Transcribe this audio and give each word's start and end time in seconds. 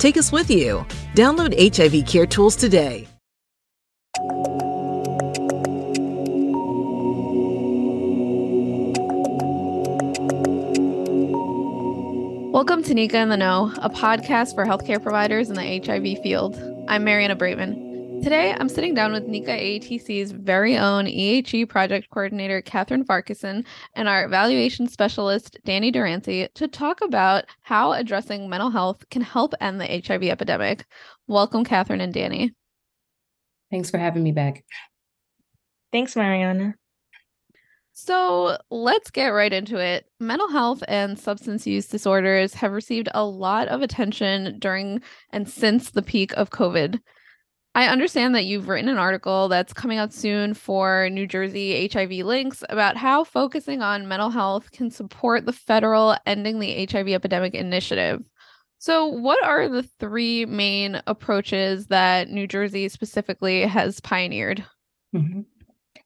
Take 0.00 0.16
us 0.16 0.32
with 0.32 0.50
you. 0.50 0.86
Download 1.14 1.52
HIV 1.76 2.06
Care 2.06 2.24
Tools 2.24 2.56
today. 2.56 3.06
Welcome 12.50 12.82
to 12.84 12.94
NECA 12.94 13.14
in 13.14 13.28
the 13.28 13.36
Know, 13.36 13.72
a 13.82 13.90
podcast 13.90 14.54
for 14.54 14.64
healthcare 14.64 15.02
providers 15.02 15.50
in 15.50 15.56
the 15.56 15.82
HIV 15.84 16.22
field. 16.22 16.58
I'm 16.88 17.04
Marianna 17.04 17.36
Braitman. 17.36 17.89
Today, 18.22 18.54
I'm 18.60 18.68
sitting 18.68 18.92
down 18.92 19.12
with 19.12 19.26
NECA 19.26 19.80
AETC's 19.80 20.32
very 20.32 20.76
own 20.76 21.06
EHE 21.06 21.66
project 21.66 22.10
coordinator, 22.10 22.60
Catherine 22.60 23.02
Farquharson, 23.02 23.64
and 23.94 24.08
our 24.08 24.26
evaluation 24.26 24.86
specialist, 24.86 25.56
Danni 25.66 25.90
Dorancy, 25.90 26.52
to 26.52 26.68
talk 26.68 27.00
about 27.00 27.46
how 27.62 27.92
addressing 27.92 28.46
mental 28.50 28.68
health 28.68 29.08
can 29.10 29.22
help 29.22 29.54
end 29.62 29.80
the 29.80 29.86
HIV 29.86 30.24
epidemic. 30.24 30.84
Welcome, 31.28 31.64
Catherine 31.64 32.02
and 32.02 32.12
Danny. 32.12 32.52
Thanks 33.70 33.90
for 33.90 33.96
having 33.96 34.22
me 34.22 34.32
back. 34.32 34.64
Thanks, 35.90 36.14
Marianna. 36.14 36.74
So 37.94 38.58
let's 38.70 39.10
get 39.10 39.28
right 39.28 39.52
into 39.52 39.78
it. 39.78 40.04
Mental 40.20 40.48
health 40.50 40.82
and 40.88 41.18
substance 41.18 41.66
use 41.66 41.86
disorders 41.86 42.52
have 42.52 42.72
received 42.72 43.08
a 43.14 43.24
lot 43.24 43.68
of 43.68 43.80
attention 43.80 44.58
during 44.58 45.00
and 45.30 45.48
since 45.48 45.90
the 45.90 46.02
peak 46.02 46.32
of 46.34 46.50
COVID. 46.50 47.00
I 47.74 47.86
understand 47.86 48.34
that 48.34 48.46
you've 48.46 48.68
written 48.68 48.88
an 48.88 48.98
article 48.98 49.48
that's 49.48 49.72
coming 49.72 49.98
out 49.98 50.12
soon 50.12 50.54
for 50.54 51.08
New 51.10 51.26
Jersey 51.26 51.88
HIV 51.88 52.10
Links 52.26 52.64
about 52.68 52.96
how 52.96 53.22
focusing 53.22 53.80
on 53.80 54.08
mental 54.08 54.30
health 54.30 54.72
can 54.72 54.90
support 54.90 55.46
the 55.46 55.52
federal 55.52 56.16
Ending 56.26 56.58
the 56.58 56.88
HIV 56.90 57.08
Epidemic 57.08 57.54
initiative. 57.54 58.22
So, 58.78 59.06
what 59.06 59.44
are 59.44 59.68
the 59.68 59.84
three 60.00 60.46
main 60.46 61.00
approaches 61.06 61.86
that 61.88 62.30
New 62.30 62.48
Jersey 62.48 62.88
specifically 62.88 63.62
has 63.62 64.00
pioneered? 64.00 64.64
Mm-hmm. 65.14 65.42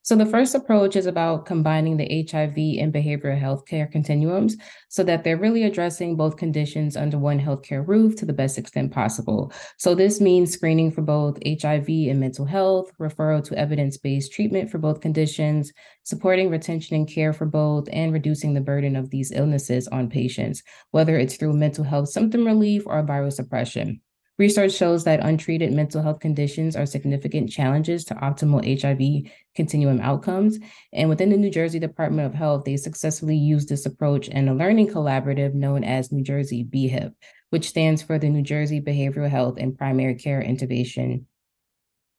So, 0.05 0.17
the 0.17 0.27
first 0.27 0.55
approach 0.55 0.97
is 0.97 1.07
about 1.07 1.47
combining 1.47 1.97
the 1.97 2.29
HIV 2.31 2.59
and 2.79 2.93
behavioral 2.93 3.39
health 3.39 3.65
care 3.65 3.87
continuums 3.87 4.55
so 4.91 5.03
that 5.03 5.25
they're 5.25 5.39
really 5.39 5.63
addressing 5.63 6.15
both 6.15 6.37
conditions 6.37 6.95
under 6.95 7.17
one 7.17 7.41
healthcare 7.41 7.89
roof 7.89 8.15
to 8.17 8.27
the 8.27 8.35
best 8.35 8.59
extent 8.59 8.93
possible. 8.93 9.51
So, 9.79 9.95
this 9.95 10.21
means 10.21 10.53
screening 10.53 10.93
for 10.93 11.01
both 11.01 11.39
HIV 11.47 11.89
and 11.89 12.21
mental 12.21 12.45
health, 12.45 12.91
referral 13.01 13.43
to 13.45 13.59
evidence 13.59 13.97
based 13.97 14.31
treatment 14.31 14.71
for 14.71 14.77
both 14.77 15.01
conditions, 15.01 15.73
supporting 16.03 16.51
retention 16.51 16.97
and 16.97 17.09
care 17.09 17.33
for 17.33 17.47
both, 17.47 17.89
and 17.91 18.13
reducing 18.13 18.53
the 18.53 18.61
burden 18.61 18.97
of 18.97 19.09
these 19.09 19.33
illnesses 19.33 19.89
on 19.89 20.11
patients, 20.11 20.63
whether 20.91 21.17
it's 21.17 21.37
through 21.37 21.55
mental 21.55 21.83
health 21.83 22.11
symptom 22.11 22.45
relief 22.45 22.83
or 22.87 23.03
viral 23.03 23.33
suppression. 23.33 24.03
Research 24.37 24.73
shows 24.73 25.05
that 25.05 25.25
untreated 25.25 25.73
mental 25.73 26.03
health 26.03 26.19
conditions 26.19 26.75
are 26.75 26.87
significant 26.87 27.51
challenges 27.51 28.05
to 28.05 28.15
optimal 28.17 28.65
HIV 28.65 29.31
continuum 29.55 30.01
outcomes. 30.01 30.59
And 30.93 31.09
within 31.09 31.31
the 31.31 31.37
New 31.37 31.51
Jersey 31.51 31.79
Department 31.79 32.27
of 32.27 32.35
Health, 32.35 32.65
they 32.65 32.77
successfully 32.77 33.37
used 33.37 33.69
this 33.69 33.87
approach 33.87 34.27
in 34.27 34.49
a 34.49 34.55
learning 34.55 34.89
collaborative 34.89 35.55
known 35.55 35.85
as 35.85 36.11
New 36.11 36.25
Jersey 36.25 36.65
BHIP, 36.65 37.13
which 37.51 37.69
stands 37.69 38.03
for 38.03 38.19
the 38.19 38.29
New 38.29 38.43
Jersey 38.43 38.81
Behavioral 38.81 39.31
Health 39.31 39.57
and 39.59 39.79
Primary 39.79 40.17
Care 40.17 40.43
Integration 40.43 41.29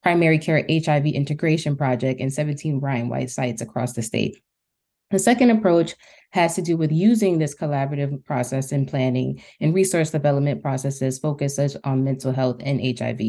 Primary 0.01 0.37
Care 0.37 0.63
HIV 0.69 1.07
Integration 1.07 1.75
Project 1.75 2.21
in 2.21 2.29
17 2.29 2.79
Ryan 2.79 3.09
White 3.09 3.31
sites 3.31 3.61
across 3.61 3.93
the 3.93 4.03
state. 4.03 4.37
The 5.11 5.19
second 5.19 5.51
approach 5.51 5.95
has 6.31 6.55
to 6.55 6.61
do 6.61 6.77
with 6.77 6.91
using 6.91 7.37
this 7.37 7.55
collaborative 7.55 8.23
process 8.25 8.71
in 8.71 8.85
planning 8.85 9.41
and 9.61 9.73
resource 9.73 10.11
development 10.11 10.61
processes 10.61 11.19
focused 11.19 11.77
on 11.83 12.03
mental 12.03 12.31
health 12.31 12.61
and 12.61 12.81
HIV. 12.81 13.21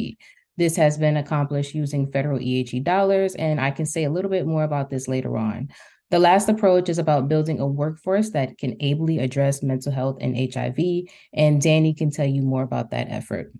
This 0.56 0.74
has 0.76 0.96
been 0.96 1.18
accomplished 1.18 1.74
using 1.74 2.10
federal 2.10 2.40
EHE 2.40 2.82
dollars, 2.82 3.34
and 3.34 3.60
I 3.60 3.70
can 3.70 3.84
say 3.84 4.04
a 4.04 4.10
little 4.10 4.30
bit 4.30 4.46
more 4.46 4.64
about 4.64 4.88
this 4.88 5.06
later 5.06 5.36
on. 5.36 5.68
The 6.10 6.18
last 6.18 6.48
approach 6.48 6.88
is 6.88 6.98
about 6.98 7.28
building 7.28 7.60
a 7.60 7.66
workforce 7.66 8.30
that 8.30 8.56
can 8.58 8.76
ably 8.80 9.18
address 9.18 9.62
mental 9.62 9.92
health 9.92 10.18
and 10.20 10.36
HIV, 10.36 10.78
and 11.34 11.60
Danni 11.60 11.96
can 11.96 12.10
tell 12.10 12.26
you 12.26 12.42
more 12.42 12.62
about 12.62 12.90
that 12.90 13.08
effort. 13.10 13.52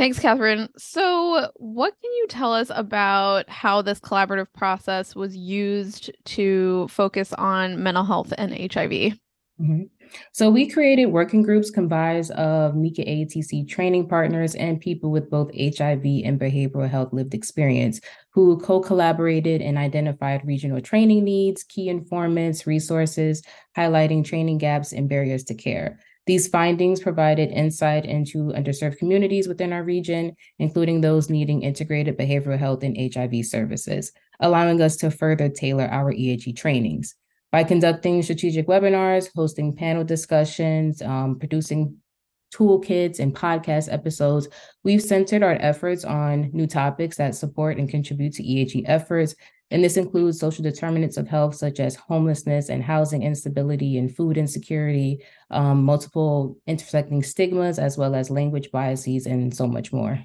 Thanks, 0.00 0.18
Catherine. 0.18 0.70
So, 0.78 1.50
what 1.56 1.92
can 2.00 2.10
you 2.10 2.26
tell 2.26 2.54
us 2.54 2.70
about 2.74 3.50
how 3.50 3.82
this 3.82 4.00
collaborative 4.00 4.50
process 4.54 5.14
was 5.14 5.36
used 5.36 6.10
to 6.24 6.88
focus 6.88 7.34
on 7.34 7.82
mental 7.82 8.04
health 8.04 8.32
and 8.38 8.50
HIV? 8.50 8.90
Mm-hmm. 9.60 9.82
So, 10.32 10.48
we 10.48 10.70
created 10.70 11.08
working 11.08 11.42
groups 11.42 11.68
comprised 11.68 12.30
of 12.30 12.72
NECA 12.72 13.06
AETC 13.06 13.68
training 13.68 14.08
partners 14.08 14.54
and 14.54 14.80
people 14.80 15.10
with 15.10 15.28
both 15.28 15.50
HIV 15.54 16.02
and 16.24 16.40
behavioral 16.40 16.88
health 16.88 17.12
lived 17.12 17.34
experience 17.34 18.00
who 18.32 18.58
co 18.60 18.80
collaborated 18.80 19.60
and 19.60 19.76
identified 19.76 20.46
regional 20.46 20.80
training 20.80 21.24
needs, 21.24 21.62
key 21.62 21.90
informants, 21.90 22.66
resources, 22.66 23.42
highlighting 23.76 24.24
training 24.24 24.56
gaps 24.56 24.94
and 24.94 25.10
barriers 25.10 25.44
to 25.44 25.54
care. 25.54 26.00
These 26.30 26.46
findings 26.46 27.00
provided 27.00 27.50
insight 27.50 28.04
into 28.04 28.52
underserved 28.52 28.98
communities 28.98 29.48
within 29.48 29.72
our 29.72 29.82
region, 29.82 30.36
including 30.60 31.00
those 31.00 31.28
needing 31.28 31.64
integrated 31.64 32.16
behavioral 32.16 32.56
health 32.56 32.84
and 32.84 32.96
HIV 32.96 33.44
services, 33.46 34.12
allowing 34.38 34.80
us 34.80 34.94
to 34.98 35.10
further 35.10 35.48
tailor 35.48 35.88
our 35.88 36.12
EHE 36.12 36.54
trainings. 36.56 37.16
By 37.50 37.64
conducting 37.64 38.22
strategic 38.22 38.68
webinars, 38.68 39.28
hosting 39.34 39.74
panel 39.74 40.04
discussions, 40.04 41.02
um, 41.02 41.36
producing 41.36 41.96
toolkits 42.54 43.18
and 43.18 43.34
podcast 43.34 43.92
episodes, 43.92 44.46
we've 44.84 45.02
centered 45.02 45.42
our 45.42 45.56
efforts 45.58 46.04
on 46.04 46.50
new 46.52 46.68
topics 46.68 47.16
that 47.16 47.34
support 47.34 47.76
and 47.76 47.88
contribute 47.88 48.34
to 48.34 48.44
EHE 48.44 48.84
efforts, 48.86 49.34
and 49.70 49.84
this 49.84 49.96
includes 49.96 50.40
social 50.40 50.64
determinants 50.64 51.16
of 51.16 51.28
health, 51.28 51.54
such 51.54 51.78
as 51.78 51.94
homelessness 51.94 52.68
and 52.68 52.82
housing 52.82 53.22
instability 53.22 53.98
and 53.98 54.14
food 54.14 54.36
insecurity, 54.36 55.22
um, 55.50 55.84
multiple 55.84 56.58
intersecting 56.66 57.22
stigmas, 57.22 57.78
as 57.78 57.96
well 57.96 58.14
as 58.14 58.30
language 58.30 58.70
biases, 58.72 59.26
and 59.26 59.54
so 59.54 59.66
much 59.66 59.92
more. 59.92 60.18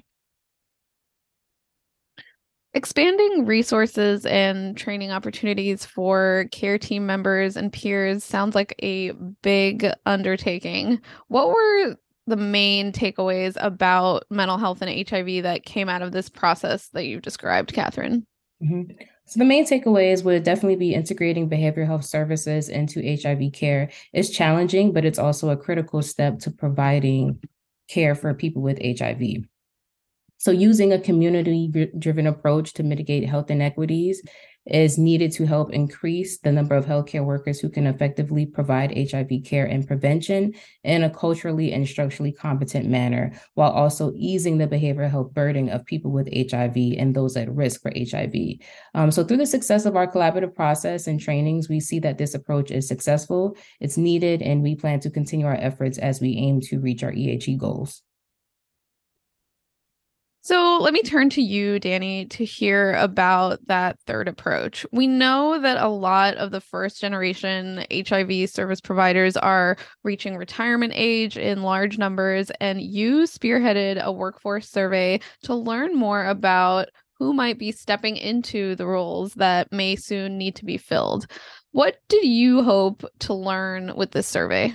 Expanding 2.74 3.46
resources 3.46 4.26
and 4.26 4.76
training 4.76 5.10
opportunities 5.10 5.86
for 5.86 6.46
care 6.52 6.76
team 6.76 7.06
members 7.06 7.56
and 7.56 7.72
peers 7.72 8.22
sounds 8.22 8.54
like 8.54 8.74
a 8.82 9.12
big 9.42 9.90
undertaking. 10.04 11.00
What 11.28 11.48
were 11.48 11.96
the 12.26 12.36
main 12.36 12.92
takeaways 12.92 13.56
about 13.60 14.24
mental 14.28 14.58
health 14.58 14.82
and 14.82 15.08
HIV 15.08 15.44
that 15.44 15.64
came 15.64 15.88
out 15.88 16.02
of 16.02 16.12
this 16.12 16.28
process 16.28 16.88
that 16.88 17.06
you've 17.06 17.22
described, 17.22 17.72
Catherine? 17.72 18.26
Mm-hmm. 18.62 18.92
So 19.28 19.38
the 19.40 19.44
main 19.44 19.66
takeaways 19.66 20.24
would 20.24 20.44
definitely 20.44 20.76
be 20.76 20.94
integrating 20.94 21.50
behavioral 21.50 21.86
health 21.86 22.04
services 22.04 22.68
into 22.68 23.02
HIV 23.02 23.52
care. 23.52 23.90
It's 24.12 24.30
challenging, 24.30 24.92
but 24.92 25.04
it's 25.04 25.18
also 25.18 25.50
a 25.50 25.56
critical 25.56 26.00
step 26.00 26.38
to 26.40 26.50
providing 26.52 27.40
care 27.88 28.14
for 28.14 28.32
people 28.34 28.62
with 28.62 28.80
HIV. 28.80 29.46
So 30.38 30.52
using 30.52 30.92
a 30.92 31.00
community 31.00 31.90
driven 31.98 32.28
approach 32.28 32.72
to 32.74 32.84
mitigate 32.84 33.28
health 33.28 33.50
inequities 33.50 34.22
is 34.66 34.98
needed 34.98 35.32
to 35.32 35.46
help 35.46 35.72
increase 35.72 36.38
the 36.38 36.50
number 36.50 36.74
of 36.74 36.86
healthcare 36.86 37.24
workers 37.24 37.60
who 37.60 37.68
can 37.68 37.86
effectively 37.86 38.44
provide 38.44 38.96
HIV 38.96 39.30
care 39.44 39.66
and 39.66 39.86
prevention 39.86 40.54
in 40.84 41.04
a 41.04 41.10
culturally 41.10 41.72
and 41.72 41.86
structurally 41.86 42.32
competent 42.32 42.86
manner, 42.86 43.32
while 43.54 43.70
also 43.70 44.12
easing 44.16 44.58
the 44.58 44.66
behavioral 44.66 45.10
health 45.10 45.32
burden 45.32 45.68
of 45.68 45.84
people 45.84 46.10
with 46.10 46.28
HIV 46.32 46.76
and 46.98 47.14
those 47.14 47.36
at 47.36 47.52
risk 47.54 47.82
for 47.82 47.92
HIV. 47.94 48.34
Um, 48.94 49.10
so, 49.10 49.24
through 49.24 49.38
the 49.38 49.46
success 49.46 49.86
of 49.86 49.96
our 49.96 50.10
collaborative 50.10 50.54
process 50.54 51.06
and 51.06 51.20
trainings, 51.20 51.68
we 51.68 51.80
see 51.80 51.98
that 52.00 52.18
this 52.18 52.34
approach 52.34 52.70
is 52.70 52.88
successful, 52.88 53.56
it's 53.80 53.96
needed, 53.96 54.42
and 54.42 54.62
we 54.62 54.74
plan 54.74 55.00
to 55.00 55.10
continue 55.10 55.46
our 55.46 55.54
efforts 55.54 55.98
as 55.98 56.20
we 56.20 56.36
aim 56.36 56.60
to 56.62 56.80
reach 56.80 57.02
our 57.02 57.12
EHE 57.12 57.58
goals. 57.58 58.02
So 60.46 60.78
let 60.80 60.92
me 60.92 61.02
turn 61.02 61.28
to 61.30 61.42
you, 61.42 61.80
Danni, 61.80 62.30
to 62.30 62.44
hear 62.44 62.94
about 62.94 63.58
that 63.66 63.98
third 64.06 64.28
approach. 64.28 64.86
We 64.92 65.08
know 65.08 65.58
that 65.60 65.82
a 65.82 65.88
lot 65.88 66.36
of 66.36 66.52
the 66.52 66.60
first 66.60 67.00
generation 67.00 67.84
HIV 67.90 68.48
service 68.48 68.80
providers 68.80 69.36
are 69.36 69.76
reaching 70.04 70.36
retirement 70.36 70.92
age 70.94 71.36
in 71.36 71.64
large 71.64 71.98
numbers, 71.98 72.52
and 72.60 72.80
you 72.80 73.22
spearheaded 73.22 74.00
a 74.00 74.12
workforce 74.12 74.70
survey 74.70 75.18
to 75.42 75.54
learn 75.56 75.96
more 75.96 76.24
about 76.24 76.90
who 77.18 77.32
might 77.32 77.58
be 77.58 77.72
stepping 77.72 78.16
into 78.16 78.76
the 78.76 78.86
roles 78.86 79.34
that 79.34 79.72
may 79.72 79.96
soon 79.96 80.38
need 80.38 80.54
to 80.54 80.64
be 80.64 80.76
filled. 80.76 81.26
What 81.72 81.96
did 82.08 82.24
you 82.24 82.62
hope 82.62 83.04
to 83.18 83.34
learn 83.34 83.96
with 83.96 84.12
this 84.12 84.28
survey? 84.28 84.74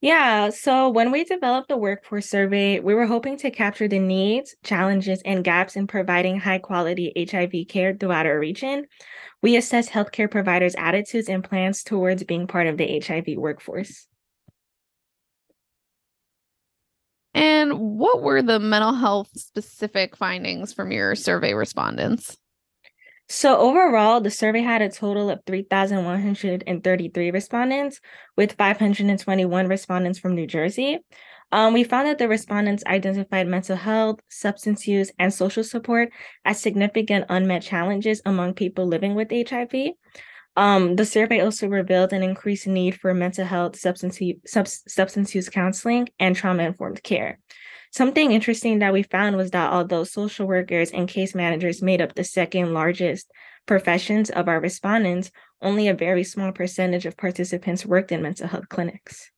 Yeah, 0.00 0.50
so 0.50 0.88
when 0.88 1.10
we 1.10 1.24
developed 1.24 1.68
the 1.68 1.76
workforce 1.76 2.30
survey, 2.30 2.78
we 2.78 2.94
were 2.94 3.06
hoping 3.06 3.36
to 3.38 3.50
capture 3.50 3.88
the 3.88 3.98
needs, 3.98 4.54
challenges, 4.62 5.20
and 5.24 5.42
gaps 5.42 5.74
in 5.74 5.88
providing 5.88 6.38
high 6.38 6.60
quality 6.60 7.12
HIV 7.16 7.66
care 7.68 7.96
throughout 7.98 8.26
our 8.26 8.38
region. 8.38 8.86
We 9.42 9.56
assess 9.56 9.88
healthcare 9.88 10.30
providers' 10.30 10.76
attitudes 10.78 11.28
and 11.28 11.42
plans 11.42 11.82
towards 11.82 12.22
being 12.22 12.46
part 12.46 12.68
of 12.68 12.76
the 12.76 13.00
HIV 13.04 13.36
workforce. 13.38 14.06
And 17.34 17.98
what 17.98 18.22
were 18.22 18.42
the 18.42 18.60
mental 18.60 18.94
health 18.94 19.30
specific 19.34 20.16
findings 20.16 20.72
from 20.72 20.92
your 20.92 21.16
survey 21.16 21.54
respondents? 21.54 22.36
So 23.30 23.58
overall, 23.58 24.22
the 24.22 24.30
survey 24.30 24.62
had 24.62 24.80
a 24.80 24.88
total 24.88 25.28
of 25.28 25.40
3,133 25.46 27.30
respondents, 27.30 28.00
with 28.36 28.52
521 28.52 29.68
respondents 29.68 30.18
from 30.18 30.34
New 30.34 30.46
Jersey. 30.46 31.00
Um, 31.52 31.74
we 31.74 31.84
found 31.84 32.08
that 32.08 32.18
the 32.18 32.28
respondents 32.28 32.82
identified 32.86 33.46
mental 33.46 33.76
health, 33.76 34.20
substance 34.30 34.86
use, 34.86 35.10
and 35.18 35.32
social 35.32 35.62
support 35.62 36.10
as 36.46 36.58
significant 36.60 37.26
unmet 37.28 37.62
challenges 37.62 38.22
among 38.24 38.54
people 38.54 38.86
living 38.86 39.14
with 39.14 39.30
HIV. 39.30 39.92
Um, 40.56 40.96
the 40.96 41.04
survey 41.04 41.40
also 41.40 41.68
revealed 41.68 42.14
an 42.14 42.22
increased 42.22 42.66
need 42.66 42.98
for 42.98 43.12
mental 43.12 43.44
health, 43.44 43.78
substance, 43.78 44.18
sub- 44.46 44.66
substance 44.66 45.34
use 45.34 45.50
counseling, 45.50 46.08
and 46.18 46.34
trauma 46.34 46.62
informed 46.62 47.02
care. 47.02 47.38
Something 47.90 48.32
interesting 48.32 48.80
that 48.80 48.92
we 48.92 49.02
found 49.02 49.36
was 49.36 49.50
that 49.52 49.72
although 49.72 50.04
social 50.04 50.46
workers 50.46 50.90
and 50.90 51.08
case 51.08 51.34
managers 51.34 51.82
made 51.82 52.00
up 52.00 52.14
the 52.14 52.24
second 52.24 52.74
largest 52.74 53.30
professions 53.66 54.30
of 54.30 54.48
our 54.48 54.60
respondents, 54.60 55.30
only 55.62 55.88
a 55.88 55.94
very 55.94 56.24
small 56.24 56.52
percentage 56.52 57.06
of 57.06 57.16
participants 57.16 57.86
worked 57.86 58.12
in 58.12 58.22
mental 58.22 58.48
health 58.48 58.68
clinics. 58.68 59.30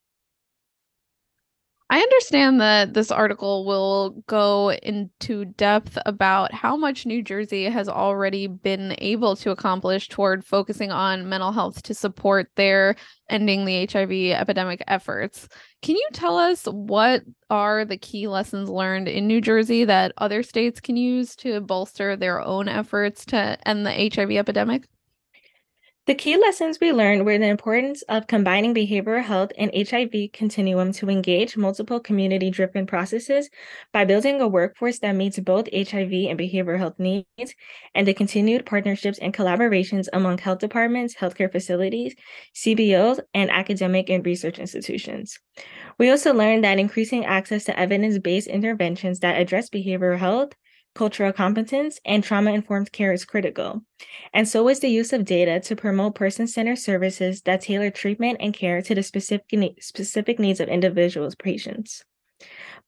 I 1.92 1.98
understand 1.98 2.60
that 2.60 2.94
this 2.94 3.10
article 3.10 3.64
will 3.64 4.10
go 4.28 4.70
into 4.70 5.44
depth 5.44 5.98
about 6.06 6.54
how 6.54 6.76
much 6.76 7.04
New 7.04 7.20
Jersey 7.20 7.64
has 7.64 7.88
already 7.88 8.46
been 8.46 8.94
able 8.98 9.34
to 9.34 9.50
accomplish 9.50 10.08
toward 10.08 10.44
focusing 10.44 10.92
on 10.92 11.28
mental 11.28 11.50
health 11.50 11.82
to 11.82 11.94
support 11.94 12.48
their 12.54 12.94
ending 13.28 13.64
the 13.64 13.88
HIV 13.90 14.40
epidemic 14.40 14.84
efforts. 14.86 15.48
Can 15.82 15.96
you 15.96 16.08
tell 16.12 16.38
us 16.38 16.64
what 16.66 17.22
are 17.50 17.84
the 17.84 17.98
key 17.98 18.28
lessons 18.28 18.70
learned 18.70 19.08
in 19.08 19.26
New 19.26 19.40
Jersey 19.40 19.84
that 19.84 20.12
other 20.16 20.44
states 20.44 20.80
can 20.80 20.96
use 20.96 21.34
to 21.36 21.60
bolster 21.60 22.14
their 22.14 22.40
own 22.40 22.68
efforts 22.68 23.24
to 23.26 23.58
end 23.68 23.84
the 23.84 24.10
HIV 24.14 24.30
epidemic? 24.30 24.86
The 26.10 26.16
key 26.16 26.36
lessons 26.36 26.80
we 26.80 26.90
learned 26.90 27.24
were 27.24 27.38
the 27.38 27.46
importance 27.46 28.02
of 28.08 28.26
combining 28.26 28.74
behavioral 28.74 29.22
health 29.22 29.52
and 29.56 29.70
HIV 29.72 30.32
continuum 30.32 30.90
to 30.94 31.08
engage 31.08 31.56
multiple 31.56 32.00
community 32.00 32.50
driven 32.50 32.84
processes 32.84 33.48
by 33.92 34.04
building 34.04 34.40
a 34.40 34.48
workforce 34.48 34.98
that 34.98 35.14
meets 35.14 35.38
both 35.38 35.68
HIV 35.72 36.12
and 36.12 36.36
behavioral 36.36 36.78
health 36.78 36.98
needs, 36.98 37.54
and 37.94 38.08
the 38.08 38.12
continued 38.12 38.66
partnerships 38.66 39.20
and 39.20 39.32
collaborations 39.32 40.08
among 40.12 40.38
health 40.38 40.58
departments, 40.58 41.14
healthcare 41.14 41.52
facilities, 41.52 42.16
CBOs, 42.56 43.20
and 43.32 43.48
academic 43.48 44.10
and 44.10 44.26
research 44.26 44.58
institutions. 44.58 45.38
We 45.96 46.10
also 46.10 46.34
learned 46.34 46.64
that 46.64 46.80
increasing 46.80 47.24
access 47.24 47.62
to 47.66 47.78
evidence 47.78 48.18
based 48.18 48.48
interventions 48.48 49.20
that 49.20 49.40
address 49.40 49.70
behavioral 49.70 50.18
health, 50.18 50.54
cultural 50.94 51.32
competence, 51.32 52.00
and 52.04 52.22
trauma 52.22 52.52
informed 52.52 52.92
care 52.92 53.12
is 53.12 53.24
critical. 53.24 53.82
And 54.32 54.48
so 54.48 54.68
is 54.68 54.80
the 54.80 54.88
use 54.88 55.12
of 55.12 55.24
data 55.24 55.60
to 55.60 55.76
promote 55.76 56.14
person 56.14 56.46
centered 56.46 56.78
services 56.78 57.42
that 57.42 57.62
tailor 57.62 57.90
treatment 57.90 58.38
and 58.40 58.54
care 58.54 58.82
to 58.82 58.94
the 58.94 59.02
specific, 59.02 59.82
specific 59.82 60.38
needs 60.38 60.60
of 60.60 60.68
individuals' 60.68 61.34
patients. 61.34 62.04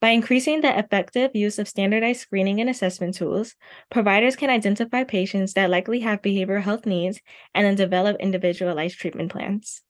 By 0.00 0.10
increasing 0.10 0.62
the 0.62 0.76
effective 0.76 1.30
use 1.34 1.58
of 1.58 1.68
standardized 1.68 2.20
screening 2.20 2.60
and 2.60 2.68
assessment 2.68 3.14
tools, 3.14 3.54
providers 3.90 4.34
can 4.34 4.50
identify 4.50 5.04
patients 5.04 5.52
that 5.54 5.70
likely 5.70 6.00
have 6.00 6.22
behavioral 6.22 6.62
health 6.62 6.86
needs 6.86 7.20
and 7.54 7.64
then 7.64 7.76
develop 7.76 8.16
individualized 8.18 8.98
treatment 8.98 9.30
plans. 9.30 9.82